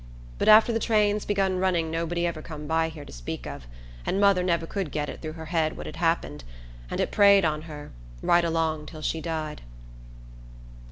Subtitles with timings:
[0.39, 3.67] But after the trains begun running nobody ever come by here to speak of,
[4.03, 6.43] and mother never could get it through her head what had happened,
[6.89, 7.91] and it preyed on her
[8.23, 9.61] right along till she died."